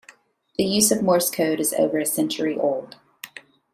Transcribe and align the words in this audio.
The 0.57 0.63
use 0.63 0.89
of 0.91 1.03
Morse 1.03 1.29
code 1.29 1.59
is 1.59 1.73
over 1.73 1.99
a 1.99 2.07
century 2.07 2.57
old. 2.57 2.95